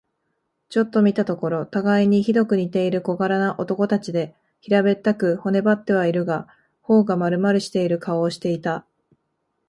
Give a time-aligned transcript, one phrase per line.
[0.69, 6.47] ちょっと見たところ、たがいにひどく似ている小柄な男たちで、平べったく、骨ばってはいるが、
[6.81, 8.83] 頬がまるまるしている顔をしていた。